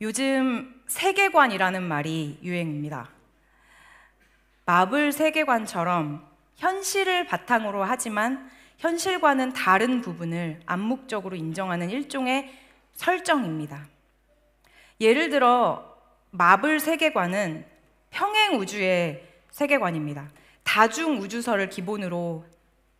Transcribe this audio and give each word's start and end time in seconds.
요즘 0.00 0.80
세계관이라는 0.86 1.82
말이 1.82 2.38
유행입니다. 2.42 3.10
마블 4.64 5.10
세계관처럼 5.10 6.24
현실을 6.54 7.26
바탕으로 7.26 7.82
하지만 7.82 8.48
현실과는 8.78 9.54
다른 9.54 10.00
부분을 10.00 10.60
암묵적으로 10.66 11.34
인정하는 11.34 11.90
일종의 11.90 12.54
설정입니다. 12.94 13.88
예를 15.00 15.30
들어 15.30 15.96
마블 16.30 16.78
세계관은 16.78 17.66
평행 18.10 18.56
우주의 18.56 19.26
세계관입니다. 19.50 20.30
다중 20.62 21.18
우주설을 21.18 21.70
기본으로 21.70 22.44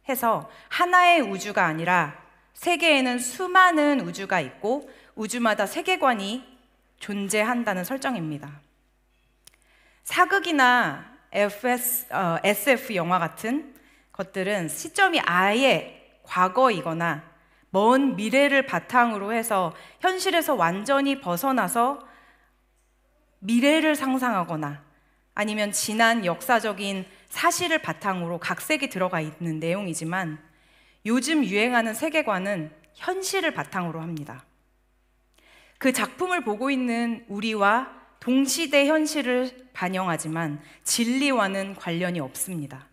해서 0.08 0.50
하나의 0.68 1.20
우주가 1.20 1.64
아니라 1.66 2.20
세계에는 2.54 3.20
수많은 3.20 4.00
우주가 4.00 4.40
있고 4.40 4.90
우주마다 5.14 5.66
세계관이 5.66 6.57
존재한다는 6.98 7.84
설정입니다. 7.84 8.60
사극이나 10.04 11.18
FS, 11.32 12.12
어, 12.12 12.38
SF 12.42 12.94
영화 12.94 13.18
같은 13.18 13.74
것들은 14.12 14.68
시점이 14.68 15.20
아예 15.20 16.20
과거이거나 16.22 17.22
먼 17.70 18.16
미래를 18.16 18.66
바탕으로 18.66 19.32
해서 19.32 19.74
현실에서 20.00 20.54
완전히 20.54 21.20
벗어나서 21.20 22.06
미래를 23.40 23.94
상상하거나 23.94 24.82
아니면 25.34 25.70
지난 25.70 26.24
역사적인 26.24 27.06
사실을 27.28 27.78
바탕으로 27.80 28.38
각색이 28.38 28.88
들어가 28.88 29.20
있는 29.20 29.60
내용이지만 29.60 30.38
요즘 31.06 31.44
유행하는 31.44 31.94
세계관은 31.94 32.72
현실을 32.94 33.54
바탕으로 33.54 34.00
합니다. 34.00 34.44
그 35.78 35.92
작품을 35.92 36.42
보고 36.42 36.70
있는 36.70 37.24
우리와 37.28 37.96
동시대 38.20 38.86
현실을 38.88 39.68
반영하지만 39.72 40.60
진리와는 40.82 41.76
관련이 41.76 42.18
없습니다. 42.20 42.88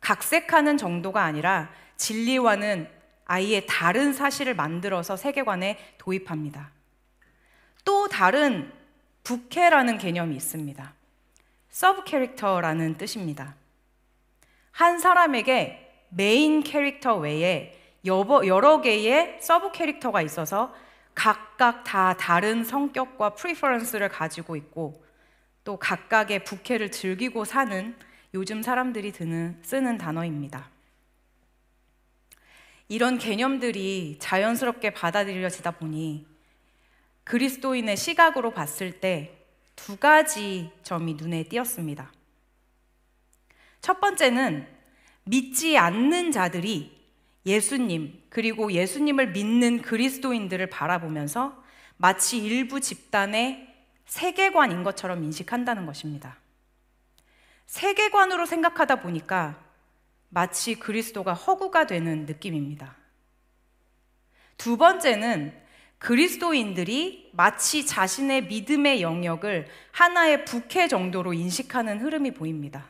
각색하는 0.00 0.76
정도가 0.76 1.22
아니라 1.22 1.70
진리와는 1.96 2.88
아예 3.24 3.64
다른 3.66 4.12
사실을 4.12 4.54
만들어서 4.54 5.16
세계관에 5.16 5.78
도입합니다. 5.98 6.72
또 7.84 8.08
다른 8.08 8.72
부캐라는 9.22 9.98
개념이 9.98 10.34
있습니다. 10.34 10.94
서브 11.70 12.04
캐릭터라는 12.04 12.98
뜻입니다. 12.98 13.54
한 14.72 14.98
사람에게 14.98 16.06
메인 16.08 16.62
캐릭터 16.62 17.16
외에 17.16 17.78
여러 18.04 18.80
개의 18.80 19.38
서브 19.40 19.70
캐릭터가 19.70 20.20
있어서 20.22 20.74
각각 21.14 21.84
다 21.84 22.16
다른 22.16 22.64
성격과 22.64 23.34
preference를 23.34 24.08
가지고 24.08 24.56
있고 24.56 25.04
또 25.64 25.76
각각의 25.76 26.44
부캐를 26.44 26.90
즐기고 26.90 27.44
사는 27.44 27.96
요즘 28.34 28.62
사람들이 28.62 29.12
드는, 29.12 29.60
쓰는 29.62 29.98
단어입니다. 29.98 30.70
이런 32.88 33.18
개념들이 33.18 34.16
자연스럽게 34.18 34.90
받아들여지다 34.90 35.72
보니 35.72 36.26
그리스도인의 37.24 37.96
시각으로 37.96 38.50
봤을 38.50 39.00
때 39.00 39.42
두 39.76 39.96
가지 39.96 40.70
점이 40.82 41.14
눈에 41.14 41.44
띄었습니다. 41.44 42.12
첫 43.80 44.00
번째는 44.00 44.68
믿지 45.24 45.76
않는 45.76 46.30
자들이 46.30 47.01
예수님, 47.44 48.22
그리고 48.28 48.72
예수님을 48.72 49.32
믿는 49.32 49.82
그리스도인들을 49.82 50.68
바라보면서 50.68 51.62
마치 51.96 52.38
일부 52.38 52.80
집단의 52.80 53.68
세계관인 54.06 54.82
것처럼 54.82 55.24
인식한다는 55.24 55.86
것입니다. 55.86 56.36
세계관으로 57.66 58.46
생각하다 58.46 58.96
보니까 58.96 59.62
마치 60.28 60.74
그리스도가 60.74 61.32
허구가 61.34 61.86
되는 61.86 62.26
느낌입니다. 62.26 62.96
두 64.56 64.76
번째는 64.76 65.60
그리스도인들이 65.98 67.30
마치 67.32 67.86
자신의 67.86 68.46
믿음의 68.46 69.02
영역을 69.02 69.68
하나의 69.92 70.44
부캐 70.44 70.88
정도로 70.88 71.32
인식하는 71.32 72.00
흐름이 72.00 72.32
보입니다. 72.32 72.88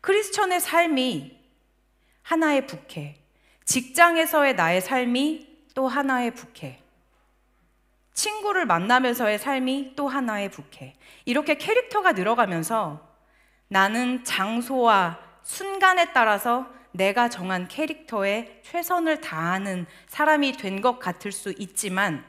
크리스천의 0.00 0.60
삶이 0.60 1.43
하나의 2.24 2.66
부캐, 2.66 3.16
직장에서의 3.64 4.56
나의 4.56 4.80
삶이 4.80 5.46
또 5.74 5.86
하나의 5.86 6.32
부캐, 6.32 6.80
친구를 8.14 8.64
만나면서의 8.66 9.38
삶이 9.38 9.92
또 9.94 10.08
하나의 10.08 10.50
부캐. 10.50 10.94
이렇게 11.26 11.56
캐릭터가 11.56 12.12
늘어가면서 12.12 13.06
나는 13.68 14.24
장소와 14.24 15.18
순간에 15.42 16.12
따라서 16.12 16.66
내가 16.92 17.28
정한 17.28 17.68
캐릭터에 17.68 18.60
최선을 18.62 19.20
다하는 19.20 19.86
사람이 20.06 20.52
된 20.52 20.80
것 20.80 20.98
같을 20.98 21.32
수 21.32 21.52
있지만 21.58 22.24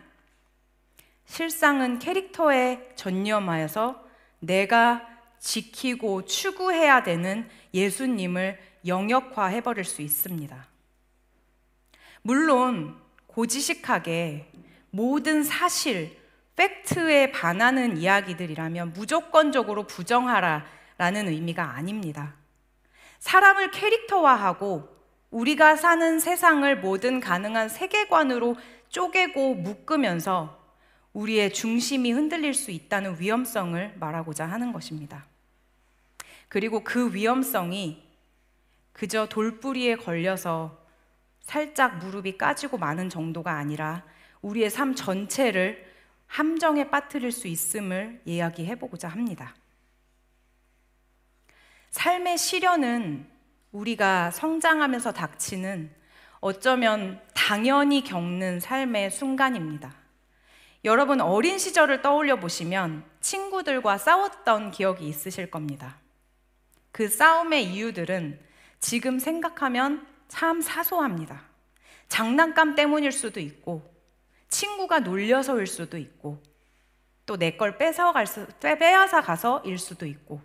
실상은 1.25 1.99
캐릭터에 1.99 2.89
전념하여서 2.95 4.03
내가 4.39 5.07
지키고 5.39 6.25
추구해야 6.25 7.03
되는 7.03 7.47
예수님을 7.73 8.59
영역화해 8.85 9.61
버릴 9.61 9.83
수 9.83 10.01
있습니다. 10.01 10.67
물론 12.21 12.99
고지식하게 13.27 14.51
모든 14.91 15.43
사실, 15.43 16.17
팩트에 16.55 17.31
반하는 17.31 17.97
이야기들이라면 17.97 18.93
무조건적으로 18.93 19.87
부정하라라는 19.87 21.27
의미가 21.27 21.63
아닙니다. 21.71 22.33
사람을 23.19 23.71
캐릭터화하고 23.71 24.95
우리가 25.31 25.75
사는 25.75 26.19
세상을 26.19 26.79
모든 26.79 27.19
가능한 27.19 27.67
세계관으로 27.67 28.55
쪼개고 28.87 29.55
묶으면서 29.55 30.63
우리의 31.11 31.53
중심이 31.53 32.11
흔들릴 32.11 32.53
수 32.53 32.71
있다는 32.71 33.19
위험성을 33.19 33.95
말하고자 33.99 34.45
하는 34.45 34.71
것입니다. 34.71 35.25
그리고 36.47 36.83
그 36.83 37.13
위험성이 37.13 38.04
그저 38.95 39.25
돌뿌리에 39.27 39.97
걸려서 39.97 40.81
살짝 41.41 41.97
무릎이 41.97 42.37
까지고 42.37 42.77
마는 42.77 43.09
정도가 43.09 43.51
아니라 43.51 44.05
우리의 44.41 44.69
삶 44.69 44.95
전체를 44.95 45.85
함정에 46.27 46.89
빠뜨릴 46.89 47.33
수 47.33 47.49
있음을 47.49 48.21
이야기해 48.23 48.75
보고자 48.75 49.09
합니다. 49.09 49.53
삶의 51.89 52.37
시련은 52.37 53.27
우리가 53.73 54.31
성장하면서 54.31 55.11
닥치는 55.11 55.93
어쩌면 56.39 57.21
당연히 57.33 58.01
겪는 58.01 58.61
삶의 58.61 59.11
순간입니다. 59.11 59.93
여러분 60.85 61.19
어린 61.19 61.57
시절을 61.57 62.01
떠올려 62.01 62.37
보시면 62.37 63.03
친구들과 63.19 63.97
싸웠던 63.97 64.71
기억이 64.71 65.05
있으실 65.05 65.51
겁니다. 65.51 65.97
그 66.93 67.09
싸움의 67.09 67.73
이유들은 67.73 68.44
지금 68.79 69.19
생각하면 69.19 70.05
참 70.27 70.61
사소합니다. 70.61 71.43
장난감 72.07 72.75
때문일 72.75 73.11
수도 73.11 73.39
있고, 73.39 73.93
친구가 74.49 74.99
놀려서일 74.99 75.67
수도 75.67 75.97
있고, 75.97 76.41
또 77.25 77.37
내 77.37 77.57
걸 77.57 77.77
뺏어갈 77.77 78.27
수, 78.27 78.45
빼앗아 78.59 79.21
가서일 79.21 79.79
수도 79.79 80.05
있고, 80.05 80.39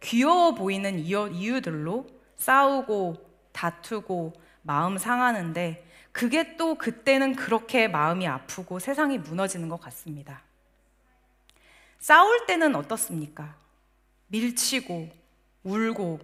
귀여워 0.00 0.54
보이는 0.54 0.98
이유들로 0.98 2.06
싸우고 2.36 3.16
다투고 3.52 4.32
마음 4.62 4.98
상하는데, 4.98 5.84
그게 6.12 6.56
또 6.56 6.74
그때는 6.74 7.36
그렇게 7.36 7.86
마음이 7.86 8.26
아프고 8.26 8.80
세상이 8.80 9.18
무너지는 9.18 9.68
것 9.68 9.80
같습니다. 9.80 10.42
싸울 12.00 12.46
때는 12.46 12.74
어떻습니까? 12.74 13.56
밀치고, 14.28 15.10
울고, 15.62 16.20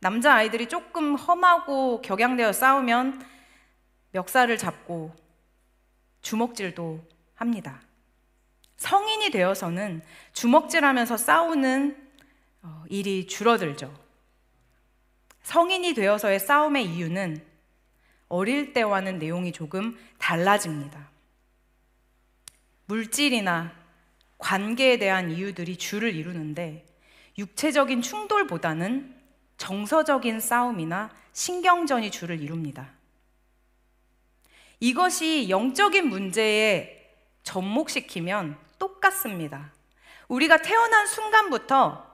남자 0.00 0.34
아이들이 0.34 0.66
조금 0.66 1.14
험하고 1.14 2.00
격양되어 2.00 2.52
싸우면 2.52 3.22
멱살을 4.12 4.56
잡고 4.56 5.14
주먹질도 6.22 7.06
합니다. 7.34 7.82
성인이 8.78 9.30
되어서는 9.30 10.02
주먹질하면서 10.32 11.18
싸우는 11.18 12.10
어, 12.62 12.84
일이 12.88 13.26
줄어들죠. 13.26 13.94
성인이 15.42 15.92
되어서의 15.92 16.40
싸움의 16.40 16.86
이유는 16.86 17.44
어릴 18.28 18.72
때와는 18.72 19.18
내용이 19.18 19.52
조금 19.52 19.98
달라집니다. 20.18 21.10
물질이나 22.86 23.72
관계에 24.38 24.98
대한 24.98 25.30
이유들이 25.30 25.76
주를 25.76 26.14
이루는데 26.14 26.86
육체적인 27.36 28.00
충돌보다는 28.00 29.19
정서적인 29.60 30.40
싸움이나 30.40 31.10
신경전이 31.34 32.10
주를 32.10 32.40
이룹니다. 32.40 32.88
이것이 34.80 35.50
영적인 35.50 36.08
문제의 36.08 37.14
접목시키면 37.42 38.56
똑같습니다. 38.78 39.70
우리가 40.28 40.62
태어난 40.62 41.06
순간부터 41.06 42.06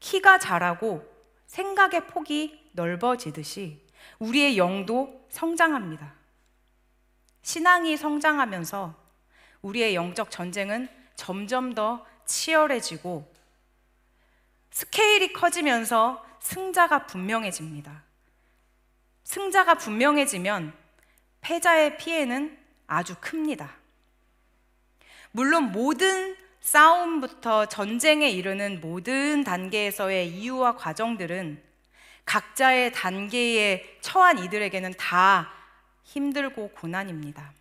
키가 0.00 0.38
자라고 0.38 1.08
생각의 1.46 2.08
폭이 2.08 2.70
넓어지듯이 2.72 3.86
우리의 4.18 4.58
영도 4.58 5.24
성장합니다. 5.30 6.12
신앙이 7.42 7.96
성장하면서 7.96 8.96
우리의 9.62 9.94
영적 9.94 10.32
전쟁은 10.32 10.88
점점 11.14 11.72
더 11.72 12.04
치열해지고 12.26 13.32
스케일이 14.72 15.32
커지면서 15.32 16.29
승자가 16.40 17.06
분명해집니다. 17.06 18.02
승자가 19.24 19.74
분명해지면 19.74 20.72
패자의 21.40 21.96
피해는 21.98 22.58
아주 22.86 23.14
큽니다. 23.20 23.76
물론 25.30 25.70
모든 25.70 26.36
싸움부터 26.60 27.66
전쟁에 27.66 28.28
이르는 28.28 28.80
모든 28.80 29.44
단계에서의 29.44 30.28
이유와 30.28 30.76
과정들은 30.76 31.62
각자의 32.24 32.92
단계에 32.92 33.98
처한 34.00 34.38
이들에게는 34.44 34.94
다 34.98 35.52
힘들고 36.04 36.70
고난입니다. 36.70 37.52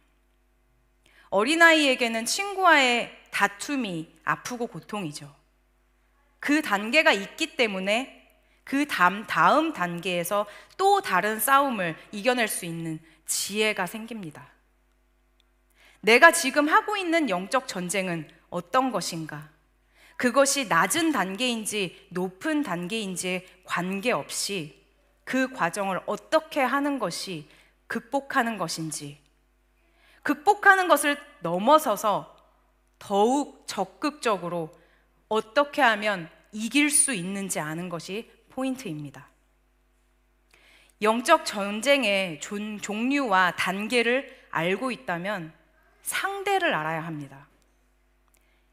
어린아이에게는 1.30 2.26
친구와의 2.26 3.16
다툼이 3.32 4.20
아프고 4.24 4.68
고통이죠. 4.68 5.34
그 6.40 6.62
단계가 6.62 7.12
있기 7.12 7.56
때문에 7.56 8.19
그 8.70 8.86
다음, 8.86 9.26
다음 9.26 9.74
단계에서 9.74 10.46
또 10.78 11.02
다른 11.02 11.40
싸움을 11.40 11.96
이겨낼 12.12 12.48
수 12.48 12.66
있는 12.66 13.00
지혜가 13.26 13.88
생깁니다. 13.88 14.48
내가 16.02 16.32
지금 16.32 16.70
하고 16.70 16.96
있는 16.96 17.32
영적 17.32 17.68
전쟁은 17.68 18.30
어떤 18.52 18.92
것인가? 18.92 19.50
그것이 20.18 20.68
낮은 20.68 21.12
단계인지 21.12 22.10
높은 22.12 22.62
단계인지에 22.62 23.48
관계없이 23.64 24.80
그 25.24 25.52
과정을 25.52 26.02
어떻게 26.06 26.62
하는 26.62 27.00
것이 27.00 27.50
극복하는 27.88 28.60
것인지, 28.60 29.20
극복하는 30.22 30.88
것을 30.88 31.18
넘어서서 31.40 32.38
더욱 33.00 33.64
적극적으로 33.66 34.70
어떻게 35.28 35.82
하면 35.82 36.30
이길 36.52 36.92
수 36.92 37.14
있는지 37.16 37.60
아는 37.60 37.90
것이 37.90 38.30
포인트입니다. 38.60 39.26
영적 41.02 41.46
전쟁의 41.46 42.42
종류와 42.42 43.56
단계를 43.56 44.38
알고 44.52 44.92
있다면 44.92 45.54
상대를 46.02 46.74
알아야 46.74 47.06
합니다. 47.06 47.48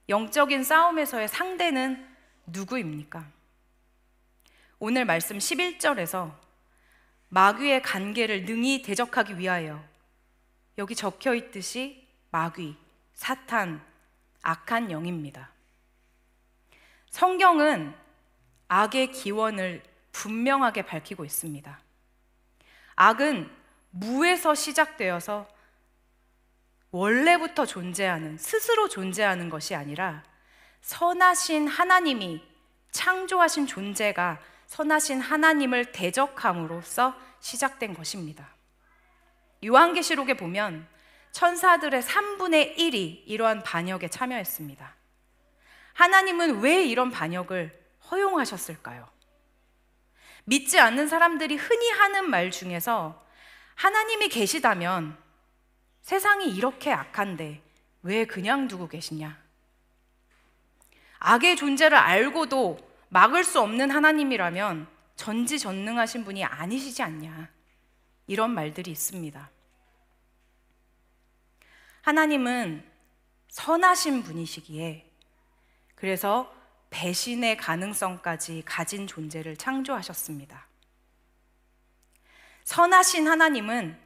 영적인 0.09 0.65
싸움에서의 0.65 1.29
상대는 1.29 2.05
누구입니까? 2.47 3.31
오늘 4.81 5.05
말씀 5.05 5.39
11절에서 5.39 6.35
마귀의 7.29 7.83
관계를 7.83 8.45
능히 8.45 8.83
대적하기 8.83 9.39
위하여 9.39 9.85
여기 10.79 10.97
적혀 10.97 11.35
있듯이 11.35 12.09
마귀, 12.33 12.77
사탄, 13.15 13.85
악한 14.43 14.91
영입니다. 14.91 15.51
성경은 17.11 18.06
악의 18.69 19.13
기원을 19.13 19.83
분명하게 20.13 20.83
밝히고 20.83 21.25
있습니다. 21.25 21.81
악은 22.97 23.51
무에서 23.91 24.55
시작되어서 24.55 25.47
원래부터 26.91 27.67
존재하는, 27.67 28.39
스스로 28.39 28.89
존재하는 28.89 29.51
것이 29.51 29.75
아니라 29.75 30.23
선하신 30.81 31.69
하나님이 31.69 32.43
창조하신 32.91 33.67
존재가 33.67 34.41
선하신 34.67 35.21
하나님을 35.21 35.93
대적함으로써 35.93 37.15
시작된 37.41 37.95
것입니다. 37.95 38.49
요한계시록에 39.65 40.35
보면 40.35 40.87
천사들의 41.33 42.03
3분의 42.03 42.77
1이 42.77 43.23
이러한 43.27 43.63
반역에 43.63 44.09
참여했습니다. 44.09 44.95
하나님은 45.93 46.61
왜 46.61 46.85
이런 46.85 47.11
반역을 47.11 47.86
허용하셨을까요? 48.11 49.09
믿지 50.45 50.79
않는 50.79 51.09
사람들이 51.09 51.57
흔히 51.57 51.91
하는 51.91 52.31
말 52.31 52.51
중에서 52.51 53.25
하나님이 53.75 54.29
계시다면 54.29 55.17
세상이 56.03 56.51
이렇게 56.51 56.93
악한데 56.93 57.63
왜 58.03 58.25
그냥 58.25 58.69
두고 58.69 58.89
계시냐? 58.89 59.37
악의 61.19 61.57
존재를 61.57 61.99
알고도 61.99 62.79
막을 63.09 63.43
수 63.43 63.61
없는 63.61 63.91
하나님이라면 63.91 64.87
전지전능하신 65.17 66.25
분이 66.25 66.45
아니시지 66.45 67.03
않냐? 67.03 67.51
이런 68.29 68.51
말들이 68.53 68.91
있습니다. 68.93 69.51
하나님은 72.03 72.89
선하신 73.49 74.23
분이시기에 74.23 75.11
그래서 75.97 76.55
배신의 76.91 77.57
가능성까지 77.57 78.63
가진 78.65 79.07
존재를 79.07 79.57
창조하셨습니다. 79.57 80.67
선하신 82.65 83.29
하나님은 83.29 83.99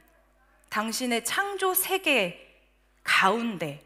당신의 0.69 1.25
창조 1.25 1.73
세계 1.73 2.47
가운데 3.03 3.83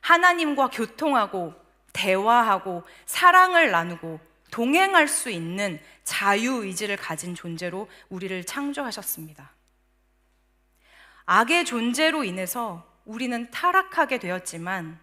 하나님과 0.00 0.68
교통하고 0.70 1.54
대화하고 1.92 2.84
사랑을 3.06 3.70
나누고 3.70 4.20
동행할 4.50 5.08
수 5.08 5.30
있는 5.30 5.80
자유 6.04 6.64
의지를 6.64 6.96
가진 6.96 7.34
존재로 7.34 7.88
우리를 8.08 8.44
창조하셨습니다. 8.44 9.52
악의 11.24 11.64
존재로 11.64 12.24
인해서 12.24 12.86
우리는 13.04 13.50
타락하게 13.50 14.18
되었지만 14.18 14.98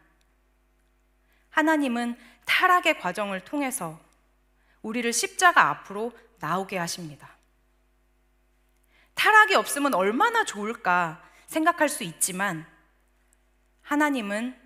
하나님은 1.50 2.18
타락의 2.50 3.00
과정을 3.00 3.42
통해서 3.42 4.00
우리를 4.82 5.14
십자가 5.14 5.70
앞으로 5.70 6.12
나오게 6.40 6.80
하십니다. 6.80 7.30
타락이 9.14 9.54
없으면 9.54 9.94
얼마나 9.94 10.44
좋을까 10.44 11.22
생각할 11.46 11.90
수 11.90 12.04
있지만 12.04 12.66
하나님은 13.84 14.58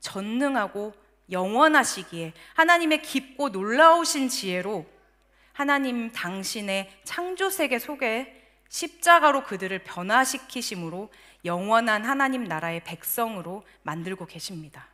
전능하고 0.00 0.94
영원하시기에 1.30 2.32
하나님의 2.54 3.02
깊고 3.02 3.50
놀라우신 3.50 4.30
지혜로 4.30 4.86
하나님 5.52 6.10
당신의 6.12 7.00
창조 7.04 7.50
세계 7.50 7.78
속에 7.78 8.34
십자가로 8.70 9.44
그들을 9.44 9.84
변화시키심으로 9.84 11.12
영원한 11.44 12.04
하나님 12.04 12.44
나라의 12.44 12.82
백성으로 12.84 13.66
만들고 13.82 14.24
계십니다. 14.26 14.88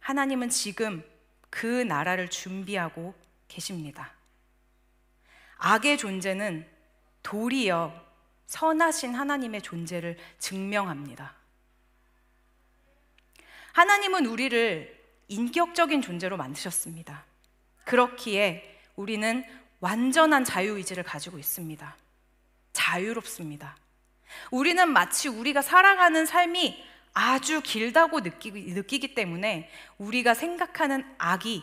하나님은 0.00 0.48
지금 0.48 1.04
그 1.50 1.66
나라를 1.66 2.28
준비하고 2.28 3.14
계십니다. 3.48 4.12
악의 5.58 5.98
존재는 5.98 6.66
도리어 7.22 7.92
선하신 8.46 9.14
하나님의 9.14 9.62
존재를 9.62 10.16
증명합니다. 10.38 11.34
하나님은 13.72 14.26
우리를 14.26 14.98
인격적인 15.28 16.02
존재로 16.02 16.36
만드셨습니다. 16.36 17.24
그렇기에 17.84 18.80
우리는 18.96 19.44
완전한 19.78 20.44
자유의지를 20.44 21.04
가지고 21.04 21.38
있습니다. 21.38 21.96
자유롭습니다. 22.72 23.76
우리는 24.50 24.88
마치 24.88 25.28
우리가 25.28 25.62
살아가는 25.62 26.26
삶이 26.26 26.89
아주 27.12 27.60
길다고 27.60 28.20
느끼기, 28.20 28.72
느끼기 28.72 29.14
때문에 29.14 29.70
우리가 29.98 30.34
생각하는 30.34 31.04
악이 31.18 31.62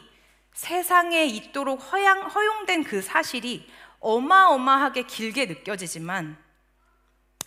세상에 0.54 1.25
있도록 1.25 1.80
허양, 1.92 2.27
허용된 2.27 2.84
그 2.84 3.01
사실이 3.01 3.70
어마어마하게 4.00 5.04
길게 5.04 5.46
느껴지지만 5.46 6.38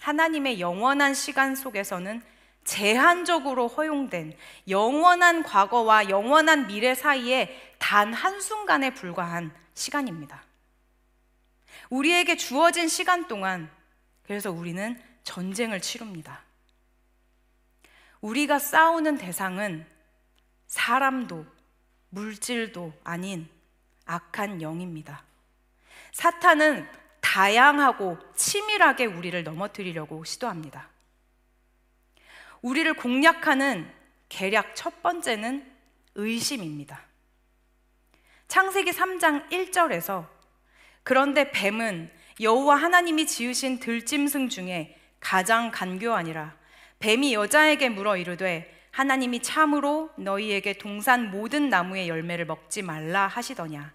하나님의 0.01 0.61
영원한 0.61 1.15
시간 1.15 1.55
속에서는 1.55 2.23
제한적으로 2.65 3.69
허용된 3.69 4.37
영원한 4.69 5.43
과거와 5.43 6.09
영원한 6.09 6.67
미래 6.67 6.95
사이에 6.95 7.75
단 7.79 8.13
한순간에 8.13 8.95
불과한 8.95 9.53
시간입니다. 9.75 10.45
우리에게 11.89 12.37
주어진 12.37 12.89
시간 12.89 13.27
동안 13.27 13.71
그래서 14.23 14.51
우리는 14.51 15.01
전쟁을 15.25 15.81
치릅니다. 15.81 16.45
우리가 18.21 18.59
싸우는 18.59 19.17
대상은 19.19 19.87
사람도 20.67 21.47
물질도 22.11 22.93
아닌 23.03 23.49
악한 24.05 24.63
영입니다. 24.63 25.25
사탄은 26.13 26.87
다양하고 27.21 28.19
치밀하게 28.35 29.07
우리를 29.07 29.43
넘어뜨리려고 29.45 30.25
시도합니다. 30.25 30.89
우리를 32.63 32.93
공략하는 32.95 33.91
계략 34.29 34.75
첫 34.75 35.03
번째는 35.03 35.71
의심입니다. 36.15 37.01
창세기 38.49 38.91
3장 38.91 39.49
1절에서 39.51 40.27
그런데 41.03 41.51
뱀은 41.53 42.11
여호와 42.41 42.77
하나님이 42.77 43.27
지으신 43.27 43.79
들짐승 43.79 44.49
중에 44.49 44.99
가장 45.21 45.71
간교하니라 45.71 46.60
뱀이 47.01 47.35
여자에게 47.35 47.89
물어 47.89 48.17
이르되 48.17 48.79
하나님이 48.93 49.43
참으로 49.43 50.11
너희에게 50.17 50.75
동산 50.75 51.31
모든 51.31 51.69
나무의 51.69 52.09
열매를 52.09 52.45
먹지 52.45 52.83
말라 52.83 53.27
하시더냐 53.27 53.93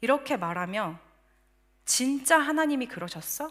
이렇게 0.00 0.36
말하며 0.36 0.98
진짜 1.84 2.38
하나님이 2.38 2.86
그러셨어? 2.86 3.50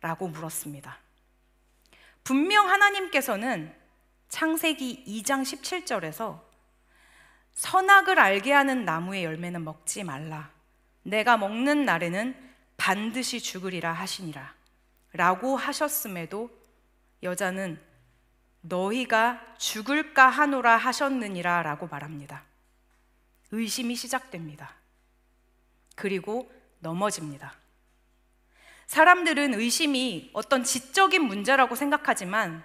라고 0.00 0.28
물었습니다. 0.28 0.98
분명 2.24 2.68
하나님께서는 2.70 3.74
창세기 4.28 5.04
2장 5.06 5.42
17절에서 5.42 6.40
선악을 7.52 8.18
알게 8.18 8.52
하는 8.52 8.84
나무의 8.84 9.24
열매는 9.24 9.64
먹지 9.64 10.04
말라. 10.04 10.50
내가 11.02 11.36
먹는 11.36 11.84
날에는 11.84 12.34
반드시 12.76 13.40
죽으리라 13.40 13.92
하시니라. 13.92 14.54
라고 15.12 15.56
하셨음에도 15.56 16.59
여자는 17.22 17.80
너희가 18.62 19.54
죽을까 19.58 20.28
하노라 20.28 20.76
하셨느니라 20.76 21.62
라고 21.62 21.86
말합니다. 21.86 22.44
의심이 23.50 23.96
시작됩니다. 23.96 24.74
그리고 25.96 26.50
넘어집니다. 26.78 27.54
사람들은 28.86 29.54
의심이 29.54 30.30
어떤 30.32 30.64
지적인 30.64 31.22
문제라고 31.22 31.74
생각하지만 31.74 32.64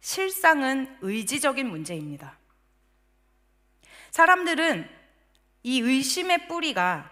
실상은 0.00 0.96
의지적인 1.00 1.68
문제입니다. 1.68 2.38
사람들은 4.10 4.88
이 5.62 5.80
의심의 5.80 6.48
뿌리가 6.48 7.10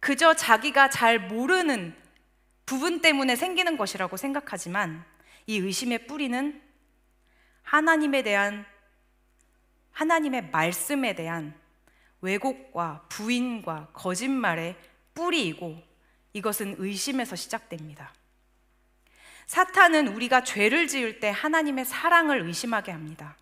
그저 0.00 0.34
자기가 0.34 0.88
잘 0.88 1.18
모르는 1.18 1.99
부분 2.70 3.00
때문에 3.00 3.34
생기는 3.34 3.76
것이라고 3.76 4.16
생각하지만 4.16 5.04
이 5.48 5.58
의심의 5.58 6.06
뿌리는 6.06 6.62
하나님에 7.62 8.22
대한 8.22 8.64
하나님의 9.90 10.50
말씀에 10.52 11.16
대한 11.16 11.52
왜곡과 12.20 13.06
부인과 13.08 13.88
거짓말의 13.92 14.76
뿌리이고 15.14 15.82
이것은 16.32 16.76
의심에서 16.78 17.34
시작됩니다. 17.34 18.14
사탄은 19.48 20.06
우리가 20.06 20.44
죄를 20.44 20.86
지을 20.86 21.18
때 21.18 21.28
하나님의 21.28 21.84
사랑을 21.84 22.42
의심하게 22.42 22.92
합니다. 22.92 23.36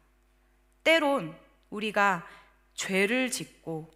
때론 0.83 1.37
우리가 1.69 2.27
죄를 2.73 3.31
짓고 3.31 3.91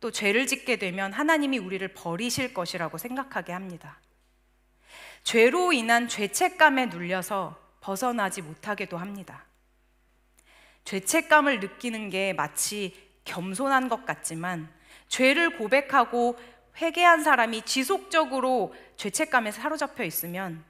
또 0.00 0.10
죄를 0.10 0.48
짓게 0.48 0.74
되면 0.74 1.12
하나님이 1.12 1.58
우리를 1.58 1.86
버리실 1.94 2.52
것이라고 2.52 2.98
생각하게 2.98 3.52
합니다. 3.52 4.00
죄로 5.26 5.72
인한 5.72 6.06
죄책감에 6.06 6.86
눌려서 6.86 7.60
벗어나지 7.80 8.42
못하게도 8.42 8.96
합니다. 8.96 9.44
죄책감을 10.84 11.58
느끼는 11.58 12.10
게 12.10 12.32
마치 12.32 12.94
겸손한 13.24 13.88
것 13.88 14.06
같지만 14.06 14.72
죄를 15.08 15.58
고백하고 15.58 16.38
회개한 16.76 17.24
사람이 17.24 17.62
지속적으로 17.62 18.72
죄책감에 18.94 19.50
사로잡혀 19.50 20.04
있으면 20.04 20.64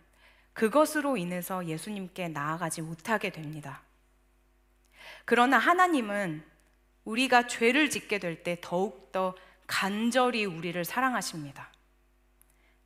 그것으로 0.54 1.18
인해서 1.18 1.66
예수님께 1.66 2.28
나아가지 2.28 2.80
못하게 2.80 3.28
됩니다. 3.28 3.82
그러나 5.26 5.58
하나님은 5.58 6.42
우리가 7.04 7.46
죄를 7.46 7.90
짓게 7.90 8.18
될 8.18 8.42
때 8.42 8.56
더욱더 8.62 9.36
간절히 9.66 10.46
우리를 10.46 10.82
사랑하십니다. 10.82 11.70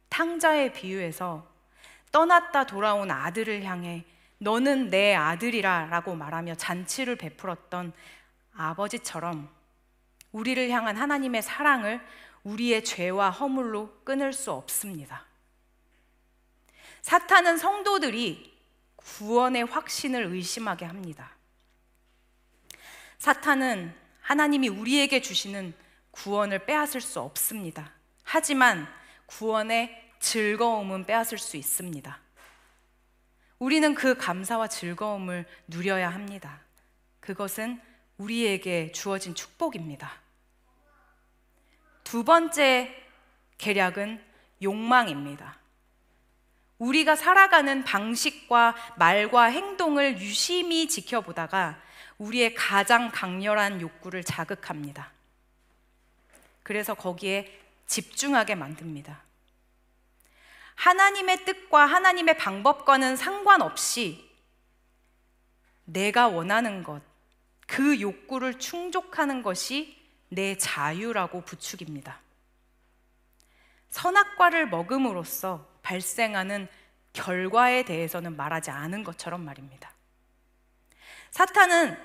탕자의 0.09 0.73
비유에서 0.73 1.50
떠났다 2.13 2.67
돌아온 2.67 3.11
아들을 3.11 3.65
향해 3.65 4.05
너는 4.39 4.91
내 4.91 5.15
아들이라 5.15 5.87
라고 5.87 6.15
말하며 6.15 6.55
잔치를 6.55 7.17
베풀었던 7.17 7.93
아버지처럼 8.55 9.49
우리를 10.33 10.71
향한 10.71 10.97
하나님의 10.97 11.43
사랑을 11.43 12.01
우리의 12.43 12.85
죄와 12.85 13.31
허물로 13.31 14.03
끊을 14.05 14.33
수 14.33 14.53
없습니다. 14.53 15.27
사탄은 17.03 17.59
성도들이 17.59 18.59
구원의 18.97 19.65
확신을 19.65 20.25
의심하게 20.25 20.85
합니다. 20.87 21.33
사탄은 23.19 23.95
하나님이 24.23 24.69
우리에게 24.69 25.21
주시는 25.21 25.75
구원을 26.11 26.65
빼앗을 26.67 27.01
수 27.01 27.21
없습니다. 27.21 27.93
하지만 28.23 28.87
구원의 29.27 30.00
즐거움은 30.21 31.07
빼앗을 31.07 31.39
수 31.39 31.57
있습니다. 31.57 32.19
우리는 33.59 33.95
그 33.95 34.17
감사와 34.17 34.69
즐거움을 34.69 35.47
누려야 35.67 36.09
합니다. 36.11 36.61
그것은 37.21 37.81
우리에게 38.17 38.93
주어진 38.93 39.35
축복입니다. 39.35 40.13
두 42.05 42.25
번째 42.25 42.95
계략은 43.59 44.23
욕망입니다. 44.63 45.59
우리가 46.79 47.15
살아가는 47.15 47.85
방식과 47.85 48.75
말과 48.97 49.45
행동을 49.45 50.19
유심히 50.19 50.89
지켜보다가 50.89 51.81
우리의 52.19 52.55
가장 52.55 53.11
강렬한 53.11 53.81
욕구를 53.81 54.25
자극합니다. 54.25 55.13
그래서 56.63 56.95
거기에 56.95 57.61
집중하게 57.87 58.55
만듭니다. 58.55 59.30
하나님의 60.81 61.45
뜻과 61.45 61.85
하나님의 61.85 62.39
방법과는 62.39 63.15
상관없이 63.15 64.31
내가 65.85 66.29
원하는 66.29 66.83
것, 66.83 67.03
그 67.67 68.01
욕구를 68.01 68.59
충족하는 68.59 69.43
것이 69.43 70.01
내 70.31 70.57
자유라고 70.57 71.43
부축입니다. 71.43 72.19
선악과를 73.91 74.69
먹음으로써 74.69 75.69
발생하는 75.83 76.67
결과에 77.13 77.85
대해서는 77.85 78.35
말하지 78.37 78.71
않은 78.71 79.05
것처럼 79.05 79.45
말입니다. 79.45 79.93
사탄은 81.31 81.99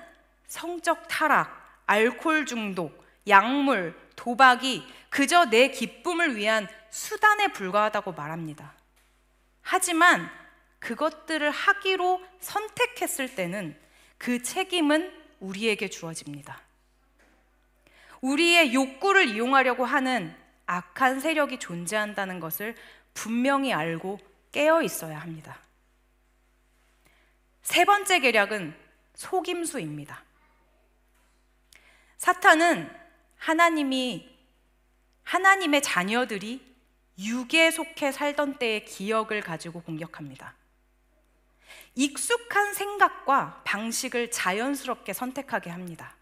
성적 0.48 1.08
타락, 1.08 1.82
알코올 1.86 2.44
중독, 2.44 3.06
약물, 3.26 3.98
도박이 4.16 4.86
그저 5.08 5.46
내 5.46 5.70
기쁨을 5.70 6.36
위한 6.36 6.68
수단에 6.96 7.48
불과하다고 7.48 8.12
말합니다. 8.12 8.72
하지만 9.60 10.30
그것들을 10.78 11.50
하기로 11.50 12.24
선택했을 12.40 13.34
때는 13.34 13.78
그 14.16 14.42
책임은 14.42 15.12
우리에게 15.40 15.90
주어집니다. 15.90 16.58
우리의 18.22 18.72
욕구를 18.72 19.28
이용하려고 19.28 19.84
하는 19.84 20.34
악한 20.64 21.20
세력이 21.20 21.58
존재한다는 21.58 22.40
것을 22.40 22.74
분명히 23.12 23.74
알고 23.74 24.18
깨어 24.52 24.80
있어야 24.80 25.18
합니다. 25.18 25.60
세 27.60 27.84
번째 27.84 28.20
계략은 28.20 28.74
속임수입니다. 29.14 30.24
사탄은 32.16 32.90
하나님이 33.36 34.34
하나님의 35.24 35.82
자녀들이 35.82 36.75
육에 37.18 37.70
속해 37.70 38.12
살던 38.12 38.58
때의 38.58 38.84
기억을 38.84 39.40
가지고 39.40 39.82
공격합니다. 39.82 40.54
익숙한 41.94 42.74
생각과 42.74 43.62
방식을 43.64 44.30
자연스럽게 44.30 45.12
선택하게 45.12 45.70
합니다. 45.70 46.14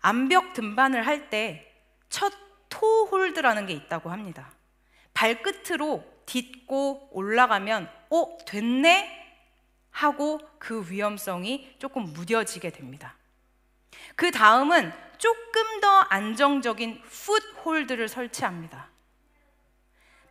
암벽 0.00 0.54
등반을 0.54 1.06
할 1.06 1.28
때 1.30 1.76
첫 2.08 2.32
토홀드라는 2.68 3.66
게 3.66 3.72
있다고 3.72 4.10
합니다. 4.10 4.50
발끝으로 5.14 6.04
딛고 6.26 7.10
올라가면 7.12 7.90
어 8.10 8.38
됐네 8.46 9.24
하고 9.90 10.40
그 10.58 10.90
위험성이 10.90 11.74
조금 11.78 12.04
무뎌지게 12.04 12.70
됩니다. 12.70 13.16
그 14.14 14.30
다음은 14.30 14.92
조금 15.18 15.80
더 15.80 15.88
안정적인 15.88 17.02
풋홀드를 17.02 18.08
설치합니다. 18.08 18.88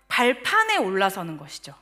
발판에 0.07 0.77
올라서는 0.77 1.38
것이죠. 1.38 1.75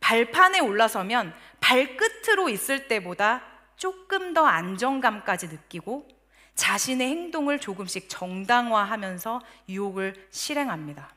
발판에 0.00 0.60
올라서면 0.60 1.34
발끝으로 1.60 2.48
있을 2.48 2.88
때보다 2.88 3.42
조금 3.76 4.34
더 4.34 4.46
안정감까지 4.46 5.48
느끼고 5.48 6.08
자신의 6.54 7.08
행동을 7.08 7.60
조금씩 7.60 8.08
정당화하면서 8.08 9.40
유혹을 9.68 10.28
실행합니다. 10.30 11.14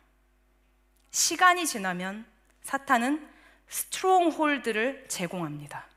시간이 1.09 1.65
지나면 1.65 2.25
사탄은 2.61 3.27
stronghold를 3.67 5.05
제공합니다. 5.07 5.87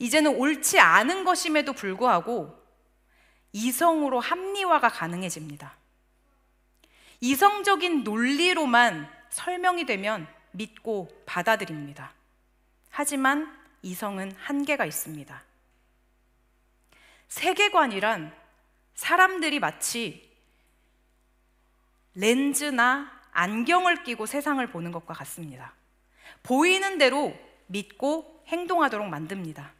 이제는 0.00 0.34
옳지 0.34 0.80
않은 0.80 1.24
것임에도 1.24 1.74
불구하고 1.74 2.58
이성으로 3.52 4.18
합리화가 4.18 4.88
가능해집니다. 4.88 5.76
이성적인 7.20 8.02
논리로만 8.02 9.08
설명이 9.28 9.84
되면 9.84 10.26
믿고 10.52 11.08
받아들입니다. 11.26 12.12
하지만 12.88 13.54
이성은 13.82 14.32
한계가 14.38 14.86
있습니다. 14.86 15.42
세계관이란 17.28 18.34
사람들이 18.94 19.60
마치 19.60 20.30
렌즈나 22.14 23.20
안경을 23.32 24.02
끼고 24.02 24.24
세상을 24.24 24.66
보는 24.70 24.92
것과 24.92 25.12
같습니다. 25.14 25.74
보이는 26.42 26.96
대로 26.96 27.38
믿고 27.66 28.42
행동하도록 28.48 29.06
만듭니다. 29.06 29.79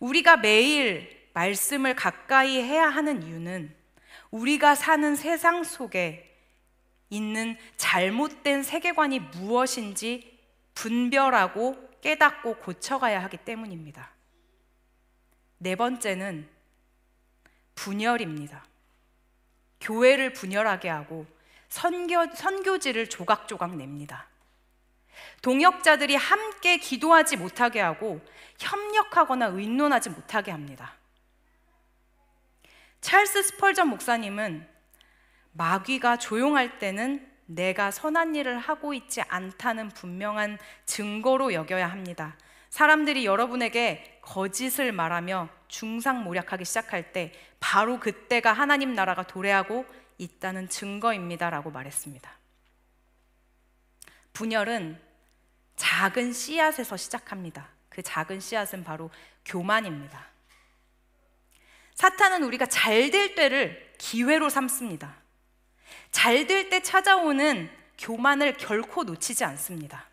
우리가 0.00 0.36
매일 0.36 1.28
말씀을 1.32 1.94
가까이 1.94 2.60
해야 2.60 2.88
하는 2.88 3.22
이유는 3.22 3.74
우리가 4.30 4.74
사는 4.74 5.16
세상 5.16 5.64
속에 5.64 6.24
있는 7.10 7.56
잘못된 7.76 8.62
세계관이 8.62 9.20
무엇인지 9.20 10.38
분별하고 10.74 11.88
깨닫고 12.00 12.56
고쳐가야 12.56 13.22
하기 13.24 13.38
때문입니다. 13.38 14.10
네 15.58 15.74
번째는 15.74 16.48
분열입니다. 17.74 18.64
교회를 19.80 20.32
분열하게 20.32 20.88
하고 20.88 21.26
선교, 21.68 22.32
선교지를 22.34 23.08
조각조각 23.08 23.76
냅니다. 23.76 24.28
동역자들이 25.42 26.16
함께 26.16 26.78
기도하지 26.78 27.36
못하게 27.36 27.80
하고 27.80 28.20
협력하거나 28.58 29.46
의논하지 29.46 30.10
못하게 30.10 30.50
합니다. 30.50 30.94
찰스 33.00 33.42
스펄전 33.42 33.88
목사님은 33.88 34.66
마귀가 35.52 36.18
조용할 36.18 36.78
때는 36.78 37.26
내가 37.46 37.90
선한 37.90 38.34
일을 38.34 38.58
하고 38.58 38.92
있지 38.92 39.22
않다는 39.22 39.88
분명한 39.90 40.58
증거로 40.84 41.52
여겨야 41.54 41.86
합니다. 41.86 42.36
사람들이 42.70 43.24
여러분에게 43.24 44.20
거짓을 44.20 44.92
말하며 44.92 45.48
중상모략하기 45.68 46.64
시작할 46.64 47.12
때 47.12 47.32
바로 47.60 47.98
그때가 47.98 48.52
하나님 48.52 48.94
나라가 48.94 49.22
도래하고 49.22 49.86
있다는 50.18 50.68
증거입니다라고 50.68 51.70
말했습니다. 51.70 52.30
분열은 54.34 55.00
작은 55.78 56.32
씨앗에서 56.32 56.96
시작합니다. 56.96 57.68
그 57.88 58.02
작은 58.02 58.40
씨앗은 58.40 58.84
바로 58.84 59.10
교만입니다. 59.44 60.26
사탄은 61.94 62.42
우리가 62.42 62.66
잘 62.66 63.10
될 63.10 63.34
때를 63.34 63.94
기회로 63.96 64.50
삼습니다. 64.50 65.16
잘 66.10 66.46
될 66.46 66.68
때 66.68 66.82
찾아오는 66.82 67.70
교만을 67.96 68.56
결코 68.56 69.04
놓치지 69.04 69.44
않습니다. 69.44 70.06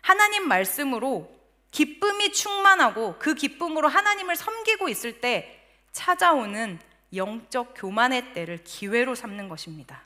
하나님 0.00 0.48
말씀으로 0.48 1.36
기쁨이 1.70 2.32
충만하고 2.32 3.18
그 3.18 3.34
기쁨으로 3.34 3.88
하나님을 3.88 4.36
섬기고 4.36 4.88
있을 4.88 5.20
때 5.20 5.62
찾아오는 5.92 6.78
영적 7.14 7.74
교만의 7.76 8.32
때를 8.34 8.62
기회로 8.64 9.14
삼는 9.14 9.48
것입니다. 9.48 10.04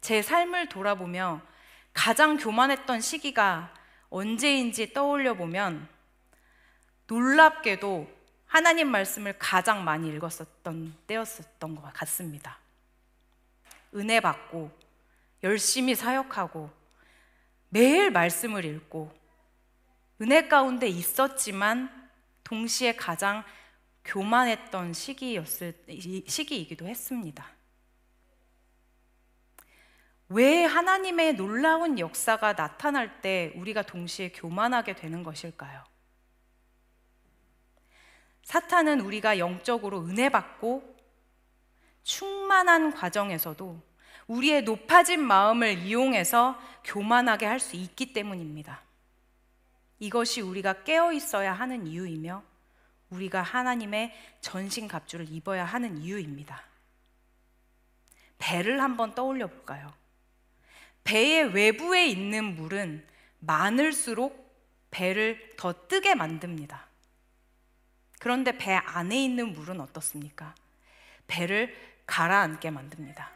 제 0.00 0.22
삶을 0.22 0.68
돌아보며 0.68 1.42
가장 1.96 2.36
교만했던 2.36 3.00
시기가 3.00 3.72
언제인지 4.10 4.92
떠올려 4.92 5.32
보면 5.32 5.88
놀랍게도 7.06 8.06
하나님 8.44 8.90
말씀을 8.90 9.38
가장 9.38 9.82
많이 9.82 10.10
읽었었던 10.10 10.94
때였었던 11.06 11.74
것 11.74 11.92
같습니다. 11.94 12.58
은혜 13.94 14.20
받고 14.20 14.70
열심히 15.42 15.94
사역하고 15.94 16.70
매일 17.70 18.10
말씀을 18.10 18.66
읽고 18.66 19.10
은혜 20.20 20.48
가운데 20.48 20.86
있었지만 20.86 22.10
동시에 22.44 22.94
가장 22.94 23.42
교만했던 24.04 24.92
시기였을 24.92 25.74
시기이기도 26.28 26.86
했습니다. 26.86 27.55
왜 30.28 30.64
하나님의 30.64 31.34
놀라운 31.34 31.98
역사가 31.98 32.54
나타날 32.54 33.20
때 33.20 33.52
우리가 33.56 33.82
동시에 33.82 34.32
교만하게 34.32 34.96
되는 34.96 35.22
것일까요? 35.22 35.84
사탄은 38.42 39.00
우리가 39.00 39.38
영적으로 39.38 40.04
은혜 40.04 40.28
받고 40.28 40.96
충만한 42.02 42.92
과정에서도 42.92 43.80
우리의 44.28 44.62
높아진 44.62 45.20
마음을 45.20 45.78
이용해서 45.78 46.58
교만하게 46.84 47.46
할 47.46 47.60
수 47.60 47.76
있기 47.76 48.12
때문입니다. 48.12 48.82
이것이 49.98 50.40
우리가 50.40 50.84
깨어 50.84 51.12
있어야 51.12 51.52
하는 51.52 51.86
이유이며 51.86 52.42
우리가 53.10 53.42
하나님의 53.42 54.12
전신 54.40 54.88
갑주를 54.88 55.30
입어야 55.30 55.64
하는 55.64 55.98
이유입니다. 55.98 56.62
배를 58.38 58.82
한번 58.82 59.14
떠올려 59.14 59.46
볼까요? 59.46 59.92
배의 61.06 61.54
외부에 61.54 62.06
있는 62.06 62.56
물은 62.56 63.06
많을수록 63.38 64.44
배를 64.90 65.54
더 65.56 65.72
뜨게 65.86 66.14
만듭니다. 66.14 66.84
그런데 68.18 68.58
배 68.58 68.74
안에 68.74 69.24
있는 69.24 69.52
물은 69.52 69.80
어떻습니까? 69.80 70.54
배를 71.28 71.74
가라앉게 72.06 72.70
만듭니다. 72.70 73.30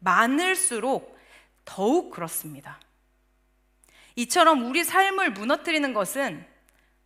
많을수록 0.00 1.18
더욱 1.64 2.10
그렇습니다. 2.10 2.78
이처럼 4.16 4.66
우리 4.68 4.84
삶을 4.84 5.32
무너뜨리는 5.32 5.92
것은 5.94 6.46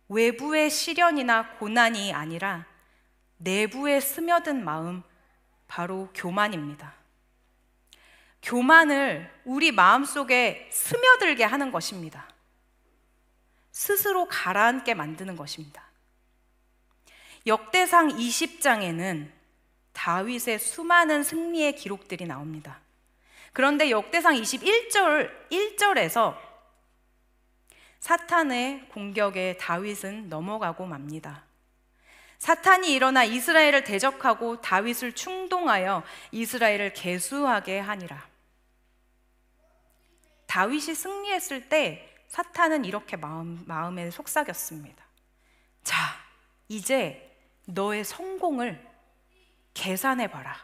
외부의 0.09 0.69
시련이나 0.69 1.57
고난이 1.57 2.13
아니라 2.13 2.65
내부에 3.37 3.99
스며든 4.01 4.63
마음, 4.65 5.03
바로 5.67 6.09
교만입니다. 6.13 6.93
교만을 8.41 9.29
우리 9.45 9.71
마음 9.71 10.05
속에 10.05 10.69
스며들게 10.71 11.43
하는 11.43 11.71
것입니다. 11.71 12.27
스스로 13.71 14.27
가라앉게 14.27 14.93
만드는 14.93 15.35
것입니다. 15.35 15.83
역대상 17.45 18.09
20장에는 18.09 19.31
다윗의 19.93 20.59
수많은 20.59 21.23
승리의 21.23 21.75
기록들이 21.75 22.25
나옵니다. 22.25 22.79
그런데 23.53 23.89
역대상 23.89 24.35
21절 24.35 25.49
1절에서 25.49 26.37
사탄의 27.99 28.89
공격에 28.89 29.57
다윗은 29.57 30.29
넘어가고 30.29 30.85
맙니다. 30.85 31.46
사탄이 32.39 32.93
일어나 32.93 33.23
이스라엘을 33.23 33.83
대적하고 33.83 34.61
다윗을 34.61 35.13
충동하여 35.13 36.03
이스라엘을 36.31 36.93
개수하게 36.93 37.79
하니라. 37.79 38.27
다윗이 40.45 40.95
승리했을 40.95 41.69
때 41.69 42.15
사탄은 42.27 42.85
이렇게 42.85 43.17
마음, 43.17 43.63
마음에 43.65 44.11
속삭였습니다. 44.11 45.03
자, 45.83 45.95
이제 46.67 47.35
너의 47.65 48.03
성공을 48.03 48.85
계산해 49.73 50.29
봐라. 50.29 50.55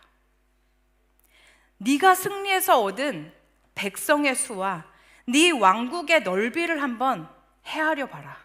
네가 1.78 2.16
승리해서 2.16 2.82
얻은 2.82 3.34
백성의 3.76 4.36
수와 4.36 4.86
네 5.28 5.52
왕국의 5.52 6.24
넓이를 6.24 6.82
한번 6.82 7.30
헤아려 7.66 8.08
봐라. 8.08 8.43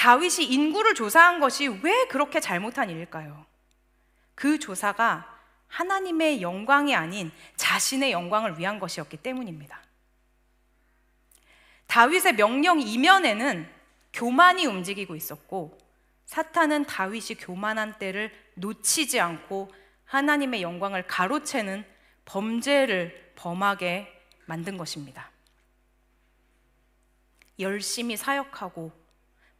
다윗이 0.00 0.46
인구를 0.46 0.94
조사한 0.94 1.40
것이 1.40 1.68
왜 1.68 2.06
그렇게 2.06 2.40
잘못한 2.40 2.88
일일까요? 2.88 3.44
그 4.34 4.58
조사가 4.58 5.38
하나님의 5.68 6.40
영광이 6.40 6.94
아닌 6.94 7.30
자신의 7.56 8.10
영광을 8.10 8.58
위한 8.58 8.78
것이었기 8.78 9.18
때문입니다. 9.18 9.78
다윗의 11.86 12.36
명령 12.36 12.80
이면에는 12.80 13.70
교만이 14.14 14.64
움직이고 14.64 15.14
있었고 15.16 15.76
사탄은 16.24 16.86
다윗이 16.86 17.36
교만한 17.38 17.98
때를 17.98 18.32
놓치지 18.54 19.20
않고 19.20 19.70
하나님의 20.06 20.62
영광을 20.62 21.06
가로채는 21.06 21.84
범죄를 22.24 23.34
범하게 23.36 24.10
만든 24.46 24.78
것입니다. 24.78 25.30
열심히 27.58 28.16
사역하고 28.16 28.99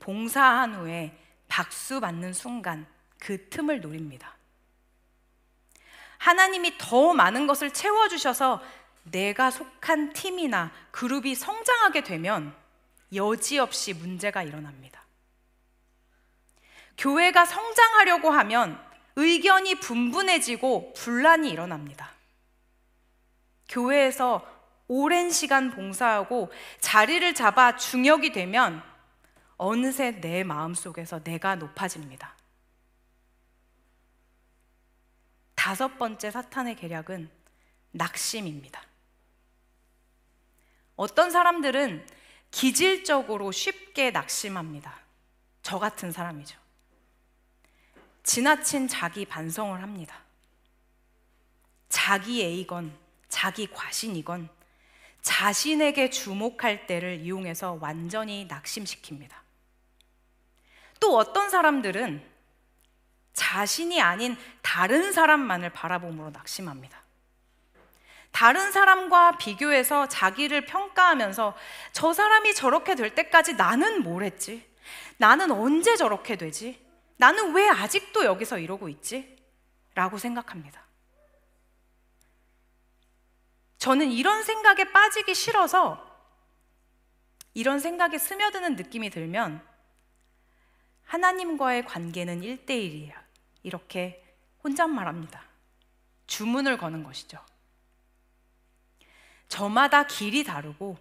봉사한 0.01 0.75
후에 0.75 1.17
박수 1.49 2.01
받는 2.01 2.33
순간 2.33 2.87
그 3.19 3.49
틈을 3.49 3.81
노립니다. 3.81 4.35
하나님이 6.19 6.77
더 6.79 7.15
많은 7.15 7.47
것을 7.47 7.73
채워주셔서 7.73 8.63
내가 9.05 9.51
속한 9.51 10.13
팀이나 10.13 10.71
그룹이 10.91 11.35
성장하게 11.35 12.05
되면 12.05 12.55
여지없이 13.15 13.95
문제가 13.95 14.43
일어납니다. 14.43 15.03
교회가 16.99 17.47
성장하려고 17.47 18.31
하면 18.31 18.79
의견이 19.17 19.77
분분해지고 19.77 20.93
분란이 20.95 21.51
일어납니다. 21.51 22.11
교회에서 23.69 24.47
오랜 24.89 25.31
시간 25.31 25.71
봉사하고 25.71 26.53
자리를 26.81 27.35
잡아 27.35 27.77
중역이 27.77 28.33
되면 28.33 28.83
어느새 29.63 30.13
내 30.23 30.43
마음 30.43 30.73
속에서 30.73 31.23
내가 31.23 31.55
높아집니다. 31.55 32.35
다섯 35.55 35.99
번째 35.99 36.31
사탄의 36.31 36.77
계략은 36.77 37.31
낙심입니다. 37.91 38.83
어떤 40.97 41.31
사람들은 41.31 42.07
기질적으로 42.51 43.53
쉽게 43.53 44.13
낙심합니다. 44.13 44.99
저 45.61 45.79
같은 45.79 46.11
사람이죠. 46.11 46.59
지나친 48.23 48.89
자기 48.89 49.27
반성을 49.27 49.83
합니다. 49.83 50.23
자기 51.91 52.43
애이건 52.43 52.99
자기 53.29 53.67
과신이건 53.67 54.49
자신에게 55.21 56.09
주목할 56.09 56.87
때를 56.87 57.21
이용해서 57.21 57.77
완전히 57.79 58.49
낙심시킵니다. 58.49 59.40
또 61.01 61.17
어떤 61.17 61.51
사람들은 61.51 62.23
자신이 63.33 64.01
아닌 64.01 64.37
다른 64.63 65.13
사람만을 65.13 65.71
바라봄으로 65.71 66.31
낙심합니다. 66.31 67.01
다른 68.31 68.71
사람과 68.71 69.39
비교해서 69.39 70.07
자기를 70.07 70.67
평가하면서 70.67 71.57
저 71.93 72.13
사람이 72.13 72.55
저렇게 72.55 72.95
될 72.95 73.15
때까지 73.15 73.55
나는 73.55 74.03
뭘 74.03 74.23
했지? 74.23 74.69
나는 75.17 75.51
언제 75.51 75.97
저렇게 75.97 76.37
되지? 76.37 76.85
나는 77.17 77.55
왜 77.55 77.69
아직도 77.69 78.25
여기서 78.25 78.59
이러고 78.59 78.89
있지? 78.89 79.37
라고 79.95 80.19
생각합니다. 80.19 80.83
저는 83.79 84.11
이런 84.11 84.43
생각에 84.43 84.85
빠지기 84.93 85.35
싫어서 85.35 86.07
이런 87.55 87.81
생각에 87.81 88.19
스며드는 88.19 88.77
느낌이 88.77 89.11
들면 89.11 89.70
하나님과의 91.11 91.87
관계는 91.87 92.43
1대1이에요. 92.43 93.13
이렇게 93.65 94.25
혼잣말 94.63 95.09
합니다. 95.09 95.43
주문을 96.29 96.79
거는 96.79 97.03
것이죠. 97.03 97.45
저마다 99.49 100.07
길이 100.07 100.45
다르고 100.45 100.97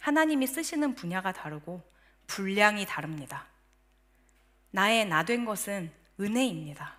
하나님이 0.00 0.46
쓰시는 0.46 0.94
분야가 0.94 1.32
다르고 1.32 1.82
분량이 2.26 2.86
다릅니다. 2.86 3.46
나의 4.70 5.04
나 5.04 5.22
된 5.24 5.44
것은 5.44 5.92
은혜입니다. 6.18 6.96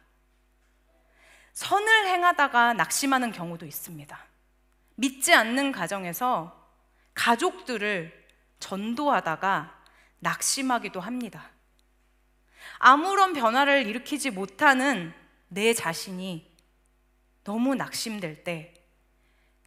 선을 1.54 2.06
행하다가 2.06 2.74
낙심하는 2.74 3.32
경우도 3.32 3.66
있습니다. 3.66 4.20
믿지 4.94 5.34
않는 5.34 5.72
가정에서 5.72 6.70
가족들을 7.16 8.28
전도하다가 8.60 9.84
낙심하기도 10.20 11.00
합니다. 11.00 11.51
아무런 12.78 13.34
변화를 13.34 13.88
일으키지 13.88 14.32
못하는 14.32 15.13
내 15.47 15.74
자신이 15.74 16.50
너무 17.43 17.76
낙심될 17.76 18.43
때 18.43 18.74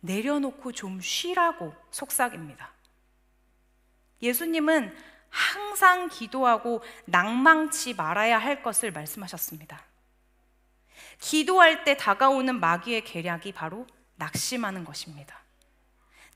내려놓고 0.02 0.72
좀 0.72 1.00
쉬라고 1.00 1.74
속삭입니다. 1.90 2.72
예수님은 4.22 4.94
항상 5.28 6.09
기도하고 6.09 6.83
낭망치 7.07 7.94
말아야 7.94 8.38
할 8.38 8.62
것을 8.62 8.92
말씀하셨습니다. 8.92 9.85
기도할 11.18 11.85
때 11.85 11.96
다가오는 11.96 12.61
마귀의 12.61 13.04
계략이 13.04 13.52
바로 13.52 13.87
낙심하는 14.16 14.85
것입니다. 14.85 15.42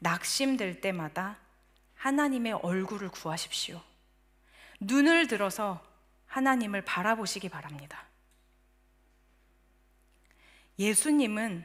낙심될 0.01 0.81
때마다 0.81 1.37
하나님의 1.97 2.55
얼굴을 2.55 3.11
구하십시오. 3.11 3.81
눈을 4.81 5.27
들어서 5.27 5.81
하나님을 6.39 6.83
바라보시기 6.83 7.49
바랍니다. 7.49 8.07
예수님은 10.79 11.65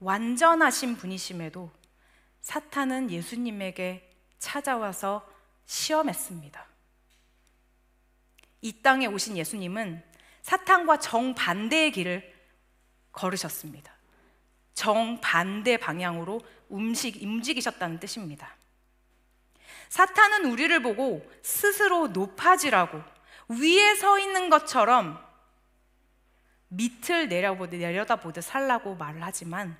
완전하신 0.00 0.96
분이심에도 0.96 1.70
사탄은 2.40 3.10
예수님에게 3.12 4.10
찾아와서 4.38 5.28
시험했습니다. 5.66 6.66
이 8.62 8.82
땅에 8.82 9.06
오신 9.06 9.36
예수님은 9.36 10.02
사탄과 10.42 10.98
정반대의 10.98 11.92
길을 11.92 12.34
걸으셨습니다. 13.12 13.92
정반대 14.74 15.76
방향으로 15.76 16.40
움직, 16.68 17.22
움직이셨다는 17.22 18.00
뜻입니다. 18.00 18.56
사탄은 19.88 20.50
우리를 20.50 20.82
보고 20.82 21.28
스스로 21.42 22.08
높아지라고 22.08 23.17
위에 23.48 23.94
서 23.94 24.18
있는 24.18 24.50
것처럼 24.50 25.18
밑을 26.68 27.28
내려보듯 27.28 27.80
내려다보듯 27.80 28.44
살라고 28.44 28.94
말을 28.96 29.22
하지만 29.22 29.76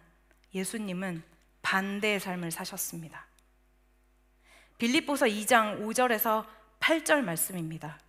예수님은 0.54 1.22
반대의 1.60 2.18
삶을 2.18 2.50
사셨습니다. 2.50 3.26
빌립보서 4.78 5.26
2장 5.26 5.82
5절에서 5.82 6.46
8절 6.80 7.22
말씀입니다. 7.22 8.00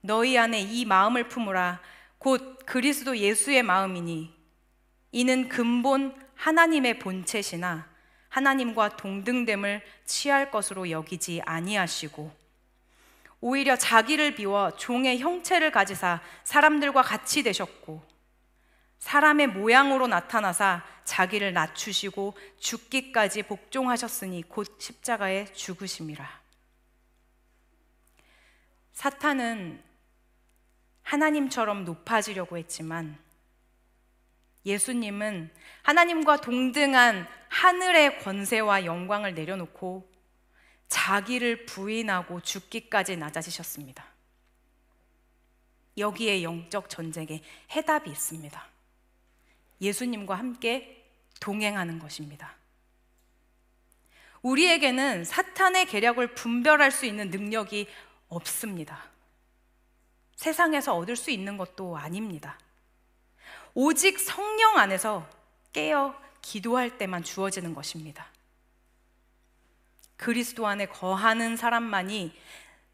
너희 0.00 0.36
안에 0.38 0.60
이 0.60 0.84
마음을 0.84 1.28
품으라 1.28 1.80
곧 2.18 2.58
그리스도 2.66 3.16
예수의 3.16 3.62
마음이니 3.62 4.34
이는 5.12 5.48
근본 5.48 6.20
하나님의 6.34 6.98
본체시나 6.98 7.88
하나님과 8.28 8.96
동등됨을 8.96 9.82
취할 10.04 10.50
것으로 10.50 10.90
여기지 10.90 11.42
아니하시고 11.44 12.39
오히려 13.40 13.76
자기를 13.76 14.34
비워 14.34 14.70
종의 14.76 15.18
형체를 15.20 15.70
가지사 15.70 16.20
사람들과 16.44 17.02
같이 17.02 17.42
되셨고 17.42 18.02
사람의 18.98 19.48
모양으로 19.48 20.06
나타나사 20.06 20.84
자기를 21.04 21.54
낮추시고 21.54 22.34
죽기까지 22.58 23.44
복종하셨으니 23.44 24.42
곧 24.48 24.76
십자가에 24.78 25.46
죽으심이라. 25.46 26.40
사탄은 28.92 29.82
하나님처럼 31.02 31.86
높아지려고 31.86 32.58
했지만 32.58 33.18
예수님은 34.66 35.50
하나님과 35.82 36.42
동등한 36.42 37.26
하늘의 37.48 38.18
권세와 38.18 38.84
영광을 38.84 39.34
내려놓고 39.34 40.09
자기를 40.90 41.64
부인하고 41.66 42.40
죽기까지 42.40 43.16
낮아지셨습니다. 43.16 44.04
여기에 45.96 46.42
영적 46.42 46.90
전쟁에 46.90 47.42
해답이 47.70 48.10
있습니다. 48.10 48.66
예수님과 49.80 50.34
함께 50.34 51.08
동행하는 51.40 51.98
것입니다. 51.98 52.54
우리에게는 54.42 55.24
사탄의 55.24 55.86
계략을 55.86 56.34
분별할 56.34 56.90
수 56.90 57.06
있는 57.06 57.30
능력이 57.30 57.86
없습니다. 58.28 59.04
세상에서 60.36 60.96
얻을 60.96 61.16
수 61.16 61.30
있는 61.30 61.56
것도 61.56 61.96
아닙니다. 61.96 62.58
오직 63.74 64.18
성령 64.18 64.78
안에서 64.78 65.28
깨어 65.72 66.18
기도할 66.40 66.98
때만 66.98 67.22
주어지는 67.22 67.74
것입니다. 67.74 68.26
그리스도 70.20 70.66
안에 70.66 70.84
거하는 70.84 71.56
사람만이 71.56 72.30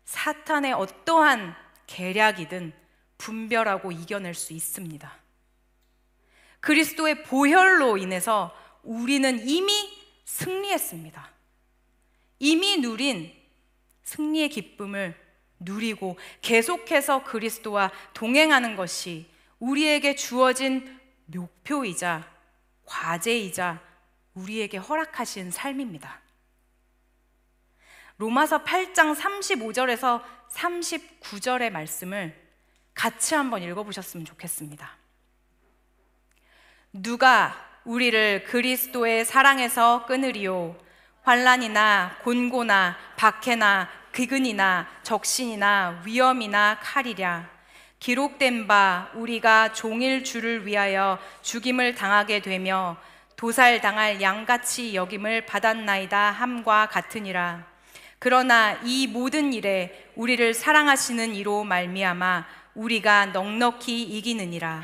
사탄의 0.04 0.72
어떠한 0.74 1.56
계략이든 1.88 2.72
분별하고 3.18 3.90
이겨낼 3.90 4.32
수 4.32 4.52
있습니다. 4.52 5.12
그리스도의 6.60 7.24
보혈로 7.24 7.98
인해서 7.98 8.56
우리는 8.84 9.44
이미 9.48 9.72
승리했습니다. 10.24 11.28
이미 12.38 12.76
누린 12.76 13.34
승리의 14.04 14.48
기쁨을 14.48 15.20
누리고 15.58 16.16
계속해서 16.42 17.24
그리스도와 17.24 17.90
동행하는 18.14 18.76
것이 18.76 19.28
우리에게 19.58 20.14
주어진 20.14 21.00
목표이자 21.24 22.30
과제이자 22.84 23.82
우리에게 24.34 24.76
허락하신 24.76 25.50
삶입니다. 25.50 26.24
로마서 28.18 28.64
8장 28.64 29.14
35절에서 29.14 30.22
39절의 30.50 31.70
말씀을 31.70 32.34
같이 32.94 33.34
한번 33.34 33.62
읽어보셨으면 33.62 34.24
좋겠습니다. 34.24 34.90
누가 36.94 37.54
우리를 37.84 38.44
그리스도의 38.44 39.26
사랑에서 39.26 40.06
끊으리요? 40.06 40.76
환란이나 41.24 42.18
곤고나 42.22 42.96
박해나 43.16 43.88
기근이나 44.14 44.88
적신이나 45.02 46.02
위험이나 46.06 46.78
칼이랴. 46.80 47.50
기록된 47.98 48.66
바 48.66 49.10
우리가 49.14 49.74
종일 49.74 50.24
주를 50.24 50.66
위하여 50.66 51.18
죽임을 51.42 51.94
당하게 51.94 52.40
되며 52.40 52.96
도살 53.36 53.80
당할 53.82 54.22
양같이 54.22 54.94
여김을 54.94 55.44
받았나이다 55.44 56.30
함과 56.30 56.86
같으니라 56.86 57.75
그러나 58.26 58.76
이 58.82 59.06
모든 59.06 59.52
일에 59.52 60.10
우리를 60.16 60.52
사랑하시는 60.52 61.36
이로 61.36 61.62
말미암아 61.62 62.44
우리가 62.74 63.26
넉넉히 63.26 64.02
이기느니라 64.02 64.82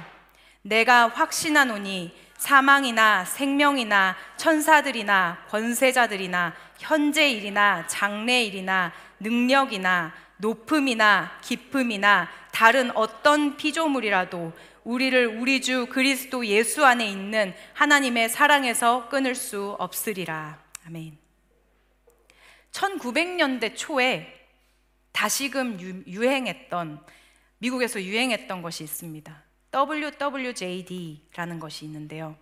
내가 0.62 1.08
확신하노니 1.08 2.14
사망이나 2.36 3.24
생명이나 3.24 4.14
천사들이나 4.36 5.38
권세자들이나 5.48 6.54
현재 6.78 7.30
일이나 7.32 7.84
장래 7.88 8.44
일이나 8.44 8.92
능력이나 9.18 10.12
높음이나 10.36 11.32
깊음이나 11.42 12.28
다른 12.52 12.96
어떤 12.96 13.56
피조물이라도 13.56 14.52
우리를 14.84 15.26
우리 15.40 15.60
주 15.60 15.86
그리스도 15.86 16.46
예수 16.46 16.86
안에 16.86 17.08
있는 17.08 17.54
하나님의 17.74 18.28
사랑에서 18.28 19.08
끊을 19.08 19.34
수 19.34 19.74
없으리라. 19.80 20.60
아멘. 20.86 21.21
1900년대 22.72 23.76
초에 23.76 24.40
다시금 25.12 25.80
유- 25.80 26.02
유행했던 26.06 27.04
미국에서 27.58 28.02
유행했던 28.02 28.62
것이 28.62 28.82
있습니다. 28.84 29.42
WWJD라는 29.72 31.60
것이 31.60 31.84
있는데요. 31.84 32.36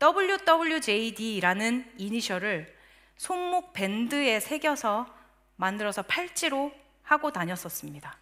WWJD라는 0.00 1.92
이니셜을 1.98 2.76
손목 3.16 3.72
밴드에 3.72 4.38
새겨서 4.40 5.12
만들어서 5.56 6.02
팔찌로 6.02 6.72
하고 7.02 7.32
다녔었습니다. 7.32 8.18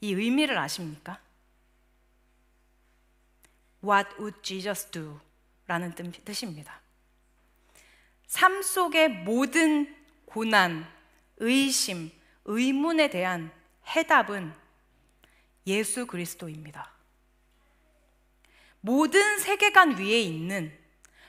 이 0.00 0.12
의미를 0.12 0.58
아십니까? 0.58 1.20
What 3.84 4.10
would 4.18 4.38
Jesus 4.42 4.90
do? 4.90 5.20
라는 5.66 5.94
뜻- 5.94 6.24
뜻입니다. 6.24 6.80
삶 8.26 8.62
속의 8.62 9.08
모든 9.24 9.94
고난, 10.32 10.90
의심, 11.36 12.10
의문에 12.46 13.10
대한 13.10 13.52
해답은 13.86 14.52
예수 15.66 16.06
그리스도입니다. 16.06 16.90
모든 18.80 19.38
세계관 19.38 19.98
위에 19.98 20.20
있는 20.20 20.76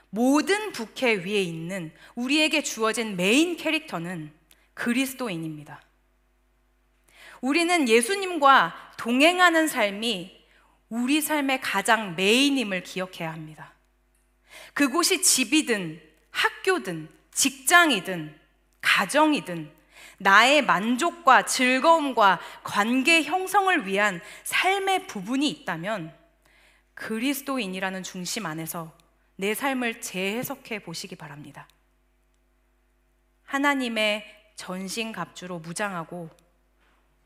모든 0.09 0.71
부캐 0.71 1.15
위에 1.25 1.41
있는 1.41 1.93
우리에게 2.15 2.63
주어진 2.63 3.17
메인 3.17 3.57
캐릭터는 3.57 4.31
그리스도인입니다. 4.73 5.81
우리는 7.41 7.89
예수님과 7.89 8.93
동행하는 8.97 9.67
삶이 9.67 10.45
우리 10.87 11.19
삶의 11.19 11.59
가장 11.59 12.15
메인임을 12.15 12.83
기억해야 12.83 13.33
합니다. 13.33 13.73
그곳이 14.73 15.21
집이든 15.21 16.01
학교든 16.31 17.09
직장이든 17.31 18.42
가정이든 18.83 19.71
나의 20.19 20.61
만족과 20.61 21.45
즐거움과 21.45 22.39
관계 22.63 23.23
형성을 23.23 23.87
위한 23.87 24.21
삶의 24.43 25.07
부분이 25.07 25.49
있다면 25.49 26.15
그리스도인이라는 26.93 28.03
중심 28.03 28.45
안에서 28.45 28.95
내 29.35 29.55
삶을 29.55 30.01
재해석해 30.01 30.83
보시기 30.83 31.15
바랍니다. 31.15 31.67
하나님의 33.45 34.25
전신갑주로 34.55 35.57
무장하고 35.57 36.29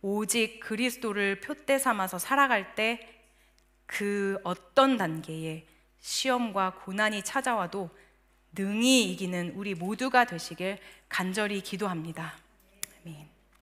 오직 0.02 0.62
그리스도를 0.62 1.42
표대 1.42 1.78
삼아서 1.78 2.18
살아갈 2.18 2.74
때 2.76 3.18
그 3.88 4.38
어떤 4.44 4.98
단계에 4.98 5.66
시험과 6.00 6.76
고난이 6.84 7.24
찾아와도 7.24 7.90
능히 8.58 9.12
이기는 9.12 9.54
우리 9.56 9.76
모두가 9.76 10.26
되시길 10.26 10.80
간절히 11.10 11.62
기도합니다. 11.62 12.34
아멘. 13.04 13.37